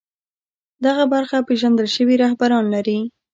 دغه 0.85 1.03
برخه 1.13 1.37
پېژندل 1.47 1.87
شوي 1.95 2.15
رهبران 2.23 2.65
لري 2.73 2.99